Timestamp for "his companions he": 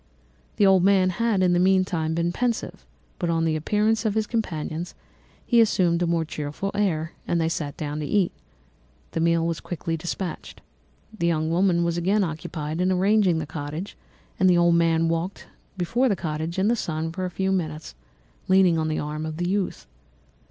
4.15-5.61